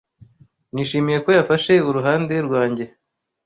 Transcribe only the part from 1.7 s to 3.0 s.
uruhande rwanjye.